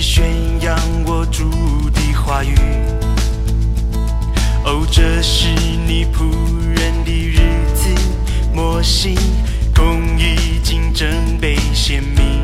[0.00, 0.24] 宣
[0.60, 1.50] 扬我主
[1.90, 2.54] 的话语。
[4.64, 6.30] 哦，这是你仆
[6.74, 7.38] 人的日
[7.74, 7.88] 子，
[8.52, 9.16] 莫西
[9.74, 12.42] 公义竞争被显明。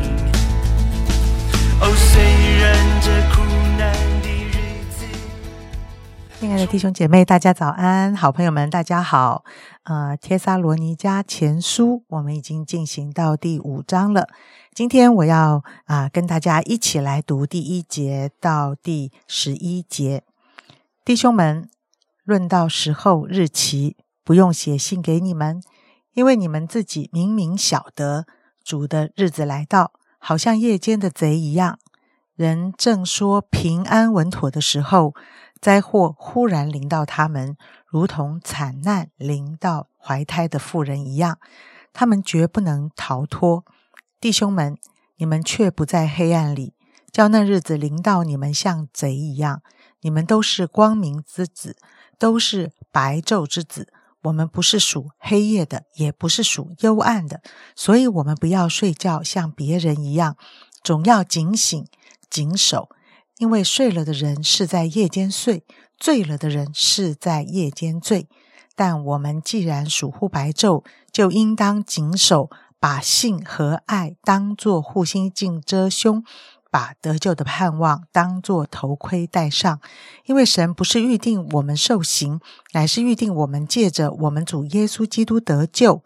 [1.81, 2.21] 哦，虽
[2.61, 3.43] 然这苦
[3.77, 3.91] 难
[4.21, 5.05] 的日子，
[6.39, 8.15] 亲爱的弟兄姐妹，大家早安！
[8.15, 9.43] 好朋友们，大家好。
[9.83, 14.29] 呃，《帖撒罗尼迦前书》我们已经进行到第五章了。
[14.73, 20.23] 今天我要啊、跟大家一起来读第一节到第十一节。
[21.03, 21.67] 弟兄们，
[22.23, 25.61] 论到时候日期，不用写信给你们，
[26.13, 28.25] 因为你们自己明明晓得
[28.63, 31.77] 主的日子来到，好像夜间的贼一样。
[32.35, 35.13] 人正说平安稳妥的时候，
[35.59, 37.57] 灾祸忽然临到他们，
[37.93, 41.37] 如同惨难临到怀胎的妇人一样，
[41.93, 43.63] 他们绝不能逃脱。
[44.19, 44.79] 弟兄们，
[45.17, 46.73] 你们却不在黑暗里，
[47.11, 49.61] 叫那日子临到你们像贼一样。
[50.01, 51.77] 你们都是光明之子，
[52.17, 53.93] 都是白昼之子。
[54.23, 57.43] 我们不是属黑夜的，也不是属幽暗的，
[57.75, 60.35] 所以我们不要睡觉，像别人一样，
[60.83, 61.85] 总要警醒、
[62.27, 62.89] 谨守。
[63.37, 65.65] 因为睡了的人是在夜间睡，
[65.97, 68.27] 醉了的人是在夜间醉。
[68.75, 72.49] 但我们既然属乎白昼，就应当谨守，
[72.79, 76.23] 把性和爱当作护心镜遮胸，
[76.71, 79.79] 把得救的盼望当作头盔戴上。
[80.25, 82.39] 因为神不是预定我们受刑，
[82.71, 86.01] 乃是预定我们借着我们主耶稣基督得救。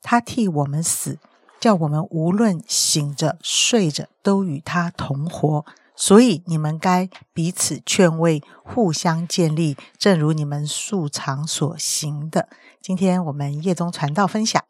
[0.00, 1.18] 他替我们死，
[1.60, 5.66] 叫我们无论醒着睡着，都与他同活。
[5.96, 12.48] 所以你们该彼此劝慰，互相建立，正如你们素常所行的。
[12.80, 14.62] 今天我们夜中传道分享，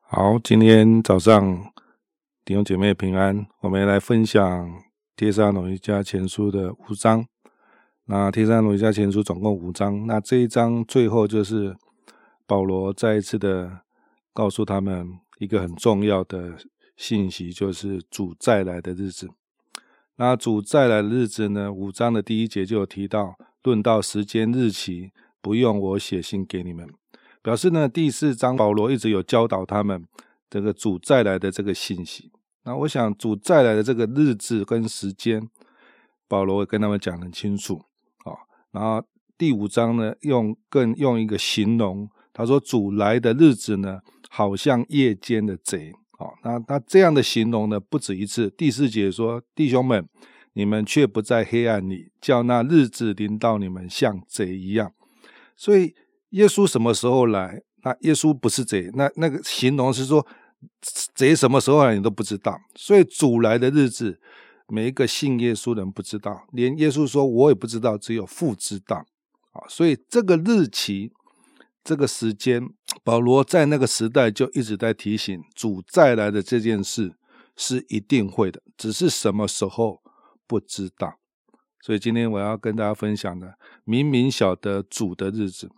[0.00, 1.72] 好，今天早上
[2.44, 4.68] 弟兄姐妹平安，我们来分享
[5.16, 7.24] 《帖撒罗尼迦前书》的五章。
[8.04, 11.74] 那《帖撒罗尼迦前书》总共五章，那这一章最后就是
[12.46, 13.80] 保罗再一次的
[14.34, 16.58] 告诉他们一个很重要的
[16.96, 19.30] 信息，就是主再来的日子。
[20.16, 21.72] 那主再来的日子呢？
[21.72, 26.86] 五章的第一节就有提到，论到时间日期，不用我写信给你们。
[27.42, 30.04] 表示呢，第四章保罗一直有教导他们
[30.50, 32.30] 这个主再来的这个信息。
[32.64, 35.48] 那我想主再来的这个日子跟时间，
[36.28, 37.82] 保罗跟他们讲很清楚
[38.24, 38.36] 啊。
[38.70, 39.02] 然后
[39.36, 45.92] 第五章呢，用更用一个形容，他说主来的日子呢，好像夜间的贼。
[46.22, 48.48] 好，那他这样的形容呢，不止一次。
[48.50, 50.08] 第四节说：“弟兄们，
[50.52, 54.92] 你们却不在黑暗里，叫那日子临到你们像贼一样。”
[55.58, 55.96] 所以
[56.30, 57.60] 耶稣什么时候来？
[57.82, 60.24] 那耶稣不是贼，那那个形容是说
[61.12, 62.56] 贼什么时候来你都不知道。
[62.76, 64.20] 所以主来的日子，
[64.68, 68.98] 每一个信耶稣人不知道，连耶稣说我也不知道，只有父知道。
[69.50, 71.10] 啊，所以这个日期。
[71.84, 72.68] 这个时间，
[73.02, 77.16] 保罗在那个时代就一直在提醒主再来的这件事
[77.56, 80.02] 是一定会的，只是什么时候
[80.46, 81.18] 不知道。
[81.80, 85.68] 所以今天我要跟大家分享的，明明晓得主的日子，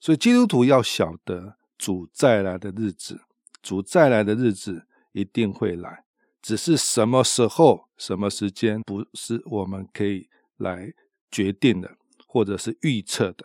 [0.00, 3.20] 所以基督徒要晓得主再来的日子，
[3.62, 6.04] 主再来的日子一定会来，
[6.40, 10.94] 只是什么时候、什么时间，不是我们可以来
[11.30, 11.96] 决定的，
[12.26, 13.44] 或者是预测的。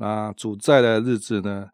[0.00, 1.70] 那主在的日子呢，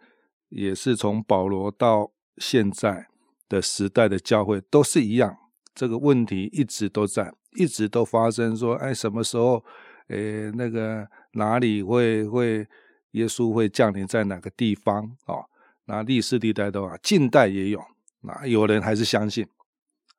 [0.49, 3.09] 也是从保罗到现在
[3.49, 5.37] 的时代的教会都是一样，
[5.75, 8.57] 这个问题一直都在，一直都发生。
[8.57, 9.63] 说，哎，什么时候，
[10.09, 12.67] 诶，那个哪里会会
[13.11, 15.45] 耶稣会降临在哪个地方啊？
[15.85, 17.85] 那历史历代都啊，近代也有，
[18.23, 19.47] 那有人还是相信，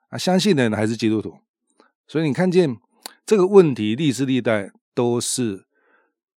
[0.09, 1.39] 啊，相信的人还是基督徒。
[2.05, 2.77] 所以你看见
[3.25, 5.65] 这个问题，历史历代都是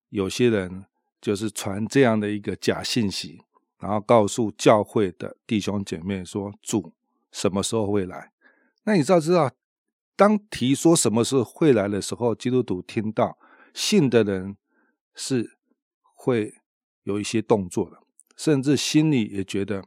[0.08, 0.86] 有些人。
[1.20, 3.42] 就是传这样的一个假信息，
[3.78, 6.92] 然后告诉教会的弟兄姐妹说主
[7.32, 8.32] 什么时候会来？
[8.84, 9.50] 那你知道知道，
[10.14, 13.36] 当提说什么时候会来的时候，基督徒听到
[13.74, 14.56] 信的人
[15.14, 15.58] 是
[16.14, 16.54] 会
[17.02, 17.98] 有一些动作的，
[18.36, 19.82] 甚至心里也觉得，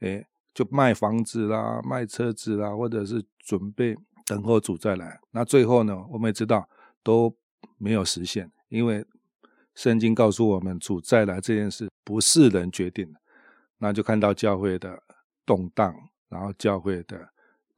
[0.00, 3.96] 哎，就卖房子啦、卖车子啦，或者是准备
[4.26, 5.20] 等候主再来。
[5.30, 6.68] 那最后呢，我们也知道
[7.02, 7.34] 都
[7.78, 9.04] 没有实现，因为。
[9.76, 13.20] 圣经告诉我们，主再来这件事不是人决定的，
[13.78, 15.00] 那就看到教会的
[15.44, 15.94] 动荡，
[16.28, 17.28] 然后教会的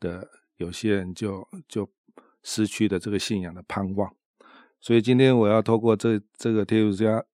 [0.00, 1.90] 的有些人就就
[2.42, 4.14] 失去了这个信仰的盼望。
[4.80, 7.24] 所以今天我要透过这这个天主家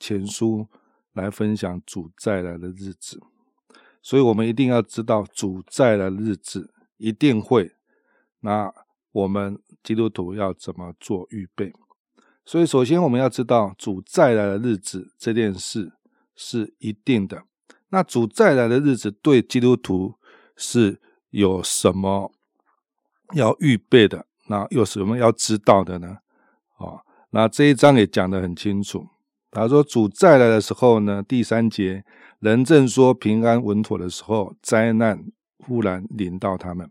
[0.00, 0.66] 前书
[1.12, 3.20] 来分享主再来的日子。
[4.00, 7.72] 所以我们一定要知道，主再来的日子一定会。
[8.40, 8.72] 那
[9.12, 11.74] 我们基督徒要怎么做预备。
[12.48, 15.92] 所以，首先我们要知道主再来的日子这件事
[16.34, 17.42] 是一定的。
[17.90, 20.14] 那主再来的日子对基督徒
[20.56, 20.98] 是
[21.28, 22.32] 有什么
[23.34, 24.24] 要预备的？
[24.46, 26.20] 那有什么要知道的呢？
[26.78, 27.02] 哦，
[27.32, 29.06] 那这一章也讲得很清楚。
[29.50, 32.02] 他说主再来的时候呢，第三节，
[32.38, 35.22] 人正说平安稳妥的时候，灾难
[35.58, 36.90] 忽然临到他们，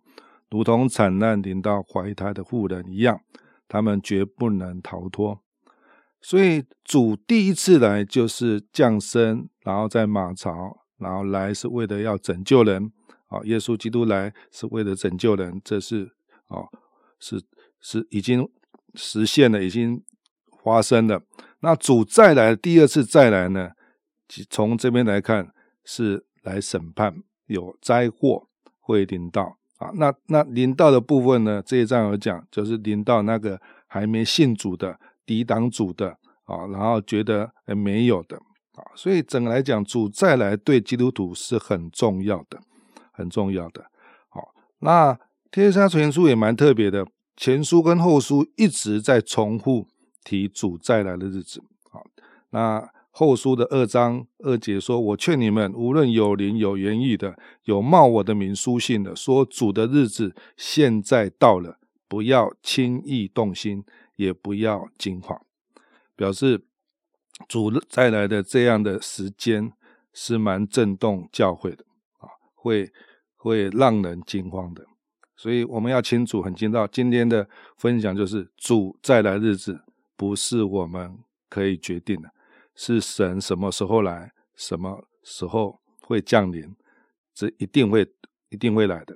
[0.52, 3.20] 如同惨难临到怀胎的妇人一样，
[3.68, 5.42] 他们绝不能逃脱。
[6.22, 12.92] 所以主第一次来就是降生，然后在马槽，然后来是为了要拯救人。
[13.28, 16.10] 啊，耶稣基督来是为了拯救人，这是
[16.48, 16.64] 啊，
[17.20, 17.42] 是
[17.82, 18.50] 是已经
[18.96, 20.02] 实现了，已经
[20.64, 21.22] 发生了。
[21.60, 23.72] 那主再来第二次再来呢？
[24.50, 25.52] 从这边来看
[25.84, 28.48] 是来审判，有灾祸
[28.80, 29.92] 会临到啊。
[29.96, 31.62] 那那临到的部分呢？
[31.66, 34.98] 这一章有讲，就是临到那个还没信主的。
[35.28, 42.60] 抵挡主的啊，然后觉得没有的啊，所以整个来讲，主再来对基督徒是很重要的，
[43.12, 43.86] 很重要的。
[44.30, 45.20] 好，那
[45.52, 49.88] 天沙前书也蛮特别的，前书跟后书一直在重复
[50.24, 51.62] 提主再来的日子。
[51.92, 52.06] 好，
[52.52, 63.84] 那后书的二章二节说：“我劝你们，无论有灵、有言语的，有冒我的名书信的，说主的日子现在到了，不要轻易动心。”
[64.18, 65.42] 也不要惊慌，
[66.16, 66.66] 表示
[67.48, 69.72] 主再来的这样的时间
[70.12, 71.86] 是蛮震动教会的
[72.18, 72.92] 啊，会
[73.38, 74.86] 会让人惊慌的。
[75.36, 77.48] 所以我们要清楚、很清楚，今天的
[77.78, 79.80] 分享就是主再来日子
[80.16, 82.30] 不是我们可以决定的，
[82.76, 86.76] 是神什么时候来，什么时候会降临，
[87.34, 88.12] 这一定会
[88.50, 89.16] 一定会来的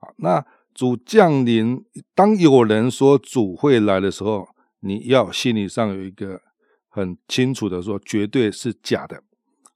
[0.00, 0.12] 啊。
[0.16, 0.46] 那。
[0.74, 1.84] 主降临，
[2.14, 4.48] 当有人说主会来的时候，
[4.80, 6.40] 你要心理上有一个
[6.88, 9.16] 很清楚的说，绝对是假的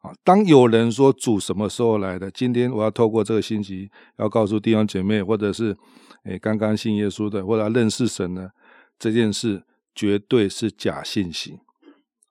[0.01, 0.13] 啊！
[0.25, 5.77] 当有人说主什么时候来的，今天我要透过这个信息，要告诉弟兄姐妹，或者是
[6.25, 8.51] 诶刚刚信耶稣的，或者认识神呢，
[8.99, 9.65] 这件事
[9.95, 11.61] 绝对是假信息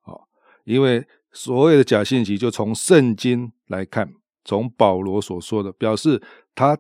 [0.02, 0.18] 啊！
[0.64, 4.14] 因为所谓的假信息，就从圣经来看，
[4.44, 6.22] 从保罗所说的，表示
[6.56, 6.78] 他。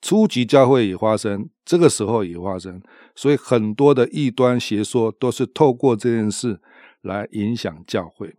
[0.00, 2.80] 初级教会也发生，这个时候也发生，
[3.14, 6.60] 所以很多的异端邪说都是透过这件事
[7.02, 8.34] 来影响教会。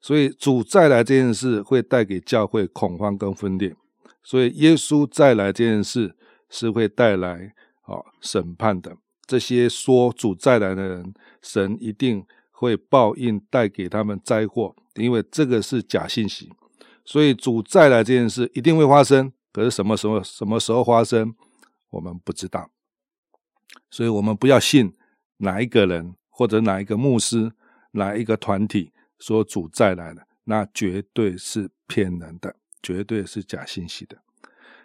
[0.00, 3.74] 所以主再来这件事会带给教会恐慌跟分裂，
[4.22, 6.16] 所以耶稣再来这件事
[6.48, 8.96] 是会带来啊审判的。
[9.26, 16.50] 这些说主再来的人，神一定会报应，带给他们灾祸，因为这个是假信息。
[17.04, 19.32] 所以主再来这件事一定会发生。
[19.52, 21.34] 可是什么时候、什么时候发生，
[21.90, 22.70] 我们不知道，
[23.90, 24.94] 所以我们不要信
[25.38, 27.52] 哪一个人或者哪一个牧师、
[27.92, 34.18] 哪一个团体说主再来了，那绝对是骗人的，绝对是假信息的。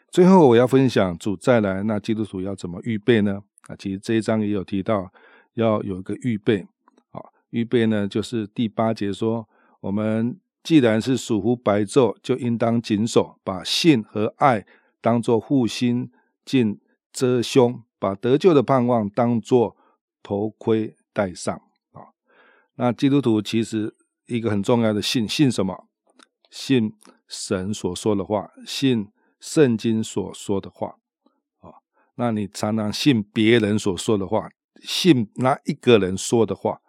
[0.10, 3.44] 最后我要分享主再来，那基督徒要怎么预备呢？
[3.68, 5.12] 啊，其实这一章也有提到
[5.54, 6.68] 要有一个预备。
[7.12, 9.48] 好，预备呢，就是第八节说
[9.82, 10.40] 我们。
[10.66, 14.66] 既然是属乎白昼，就应当谨守，把信和爱
[15.00, 16.12] 当作护心
[16.44, 16.82] 镜
[17.14, 19.78] 遮胸，把得救的盼望当作
[20.24, 21.56] 头盔戴上。
[21.92, 22.10] 啊，
[22.78, 25.86] 那基督徒其实一个很重要的信，信什么？
[26.50, 26.94] 信
[27.28, 29.10] 神所说的话，信
[29.40, 30.96] 圣经所说的话。
[31.60, 31.70] 啊，
[32.16, 34.50] 那你常常信别人所说的话，
[34.82, 36.82] 信那一个人说的话。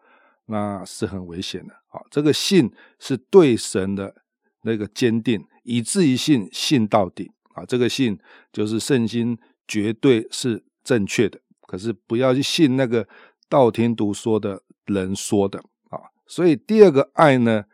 [0.48, 2.00] 那是很危险的啊！
[2.08, 4.14] 这个信是对神的
[4.62, 7.64] 那个坚定，以至于信信到底啊！
[7.64, 8.16] 这个信
[8.52, 9.36] 就是圣经
[9.66, 13.08] 绝对是正确的，可是不要去信那个
[13.48, 15.58] 道听途说的人说的
[15.90, 15.98] 啊！
[16.28, 17.64] 所以第二个爱呢，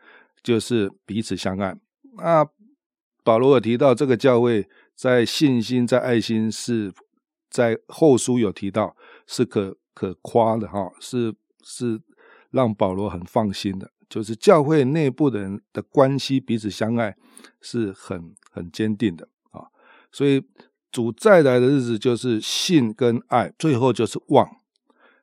[0.41, 1.75] 就是彼此相爱。
[2.17, 2.43] 那
[3.23, 6.91] 保罗有提到这个教会在信心、在爱心是
[7.51, 12.01] 在后书有提到是可可夸的哈，是是。
[12.53, 17.17] 让保罗很放心的，就是教会内部的人的关系彼此相爱
[17.59, 19.65] 是很很坚定的啊。
[20.11, 20.45] 所以
[20.91, 24.47] 主再来的日子就是信跟爱，最后就是望。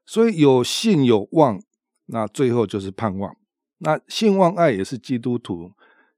[0.05, 1.63] 所以有信有望，
[2.07, 3.37] 那最后就是盼望。
[3.79, 5.71] 那信望爱也是基督徒、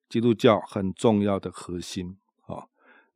[0.09, 2.17] 基督教很重要的核心
[2.47, 2.65] 啊。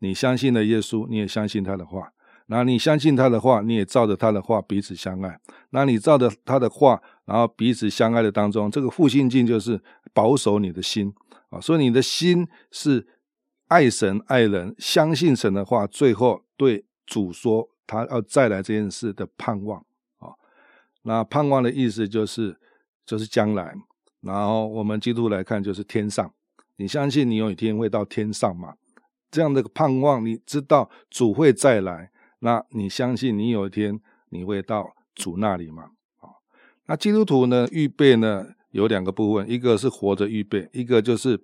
[0.01, 2.13] 你相信了耶稣，你也相信他的话。
[2.47, 5.39] 那你相信他的话，你也照着他的话彼此相爱。
[5.71, 9.83] 那你照着他的话，然后彼此相爱的当中，这个复兴境就是
[10.15, 11.13] 保守你的心
[11.51, 11.61] 啊。
[11.61, 13.07] 所以你的心是
[13.67, 19.81] 爱神爱人，相信神的话，最后对主说他要再来这件事的盼望
[20.19, 20.31] 啊。
[21.03, 22.57] 那盼望的意思就是
[23.05, 23.75] 就是将来，
[24.21, 26.33] 然后我们基督来看就是天上。
[26.77, 28.75] 你相信你有一天会到天上吗？
[29.31, 34.01] 这样的盼望，你知道主会再来，那你相信你有一天
[34.31, 35.91] 你会到主那里吗？
[36.21, 36.29] 啊，
[36.87, 37.67] 那基督徒呢？
[37.71, 41.43] 预备呢有两个部分，一个是活着预备，一个就是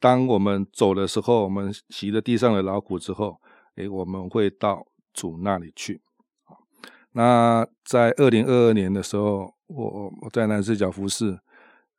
[0.00, 3.40] 当我们走的时候，我们洗了地上的劳苦之后，
[3.76, 6.00] 诶，我们会到主那里去。
[6.44, 6.56] 啊
[7.12, 11.38] 那在二零二二年的时候，我我在南四角服侍。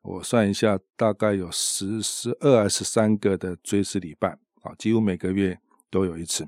[0.01, 5.57] 我算一下，大概有十、十二还是三个的追思礼拜啊，几乎每个月
[5.89, 6.45] 都有一次。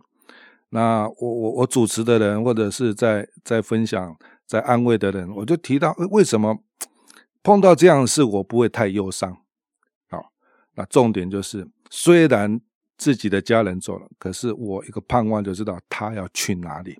[0.69, 6.57] 那我我我主持的人，或者是在在分享、在安慰的人，我就提到为什么
[7.43, 9.37] 碰到这样的事，我不会太忧伤。
[10.09, 10.31] 好，
[10.75, 12.59] 那重点就是，虽然
[12.97, 16.99] 自己的家人走了，可是我一个盼望就知道他要去哪里。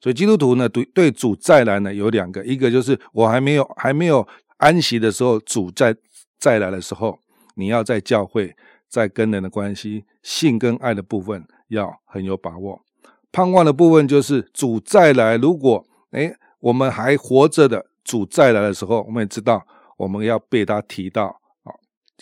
[0.00, 4.26] 所以基督徒呢，对对主再来呢有两个，一个就是我还没有还没有。
[4.58, 5.94] 安息的时候，主再
[6.36, 7.20] 再来的时候，
[7.54, 8.56] 你要在教会，
[8.88, 12.84] 在跟人的关系、性跟爱的部分要很有把握。
[13.30, 19.66] 盼望的部分就是主再来，如果哎我们还活着的，主再来的时候，我们也知道
[19.96, 21.26] 我们要被他提到
[21.64, 21.72] 啊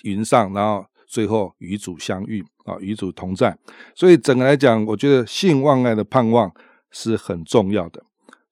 [0.03, 3.57] 云上，然后最后与主相遇啊与主同在。
[3.95, 6.53] 所以整个来讲，我觉得性望爱的盼望
[6.91, 8.03] 是很重要的。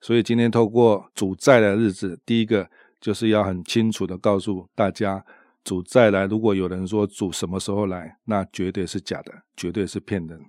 [0.01, 2.69] 所以今天透过主再来的日子，第一个。
[3.01, 5.23] 就是要很清楚的告诉大家，
[5.63, 6.25] 主再来。
[6.25, 10.41] 如果有人说主什么时候来，那绝对是假的，绝对是骗人。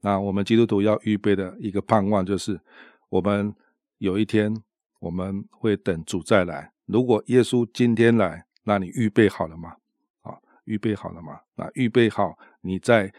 [0.00, 2.60] 那我们基督徒要预备的一个盼望，就是
[3.08, 3.54] 我们
[3.98, 4.54] 有一天
[5.00, 6.72] 我们会等主再来。
[6.86, 9.76] 如果耶稣今天来，那你预备好了吗？
[10.22, 11.40] 啊，预备好了吗？
[11.56, 13.12] 那预备好，你在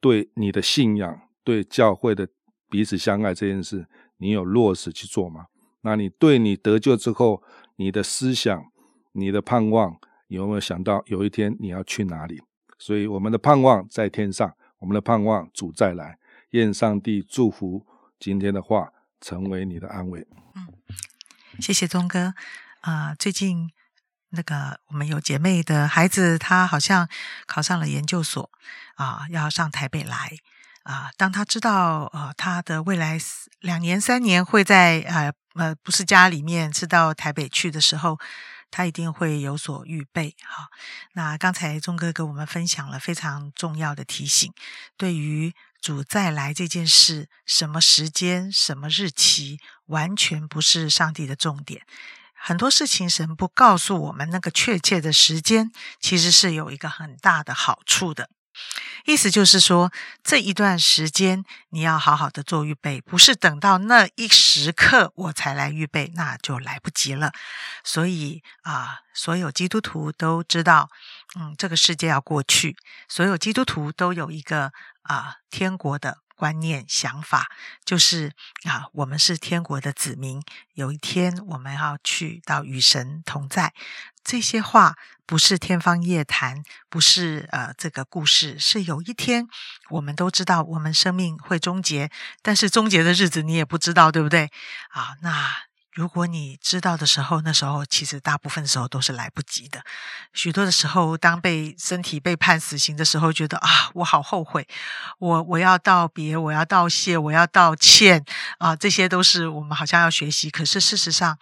[0.00, 2.28] 对你的信仰、对教会的
[2.68, 3.86] 彼此相爱这件事，
[4.16, 5.46] 你有落实去做吗？
[5.82, 7.42] 那你对你得救之后，
[7.76, 8.64] 你的思想、
[9.12, 9.98] 你的盼望，
[10.28, 12.40] 有没有想到有一天你要去哪里？
[12.78, 16.18] 所以我们的盼望在天上，我们的盼望主再来。
[16.50, 17.86] 愿上帝祝福
[18.18, 20.26] 今天的话成为你的安慰。
[20.54, 20.68] 嗯，
[21.60, 22.34] 谢谢宗哥。
[22.80, 23.70] 啊，最近
[24.30, 27.08] 那个我们有姐妹的孩子，他好像
[27.46, 28.50] 考上了研究所，
[28.96, 30.36] 啊，要上台北来。
[30.82, 33.16] 啊，当他知道呃他的未来
[33.60, 38.18] 两年三年会在呃呃不是家里面，是到台北去的时候，
[38.72, 40.34] 他一定会有所预备。
[40.42, 40.68] 哈，
[41.12, 44.52] 那刚才钟哥给我们分享了非常重要的提醒，
[44.96, 51.82] 对于主再来这件事，什么时间、什么日期，完全不是上帝的重点。
[52.34, 58.30] 很多事情神不告诉我们那个确切的时间，其实是有一个很大的好处的。
[59.04, 59.92] 意思就是说，
[60.22, 67.32] 这一段时间你要好好的做预备，不是等到那一时刻我才来预备，那就来不及了。
[67.82, 70.88] 所以啊，所有基督徒都知道，
[71.34, 72.76] 嗯，这个世界要过去，
[73.08, 77.50] 所有基督徒都有一个啊天国的观念想法，
[77.84, 78.32] 就是
[78.64, 80.42] 啊，我们是天国的子民，
[80.74, 83.72] 有一天我们要去到与神同在。
[84.24, 84.96] 这些话
[85.26, 89.48] 不是天方夜谭，不是呃这个故事，是有一天
[89.90, 92.08] 我们都知道我们生命会终结，
[92.40, 94.50] 但是终结的日子你也不知道，对不对？
[94.90, 99.84] 啊，那如果你知道的时候，那时候其实大部分时候都是来不及的。
[100.32, 104.66] 许多的时候，当被身体被判死刑的时候，觉得啊，我好后悔，
[105.18, 108.24] 我我要道别，我要道谢，我要道歉
[108.56, 110.48] 啊，这些都是我们好像要学习。
[110.48, 111.36] 可是事实上，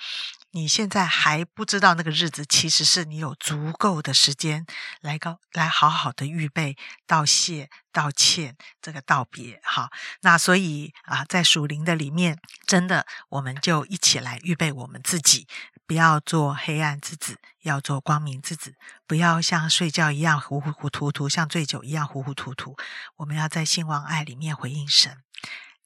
[0.52, 4.66] 你现在还不知道那个日子，其实是你有足够的时间
[5.00, 6.76] 来告来好好的预备
[7.06, 9.60] 道谢、道歉这个道别。
[9.62, 9.90] 好，
[10.22, 15.46] 那所以啊，在属灵的里面，真的我们就一起来预备我们自己，
[15.86, 18.74] 不要做黑暗之子，要做光明之子，
[19.06, 22.76] 不要像睡觉一样糊糊涂涂，像醉酒一样糊糊涂涂。
[23.18, 25.22] 我们要在信望爱里面回应神，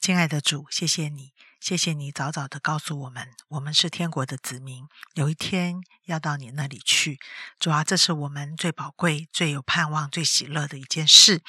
[0.00, 1.33] 亲爱的主，谢谢你。
[1.64, 7.18] 谢谢你早早的告诉我们，我们是天国的子民，有一天要到你那里去。
[7.58, 11.42] 主啊，这是我们最宝贵、最有盼望、最喜乐的一件事。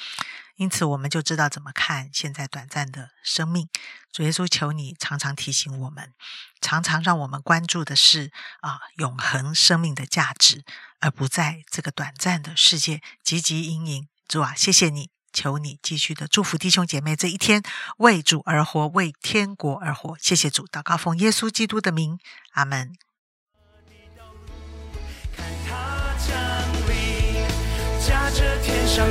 [0.54, 3.68] 因此，我们就知道怎么看现在短暂的生命。
[4.10, 6.14] 主耶稣，求你常常提醒我们，
[6.62, 8.32] 常常让我们关注的是
[8.62, 10.64] 啊永恒生命的价值，
[11.00, 14.08] 而不在这个短暂的世界汲汲营营。
[14.26, 15.15] 主啊，谢谢你。
[15.36, 17.62] 求你继续的祝福弟兄姐妹这一天，
[17.98, 20.16] 为主而活，为天国而活。
[20.18, 22.18] 谢谢主，祷告奉耶稣基督的名，
[22.52, 22.96] 阿门。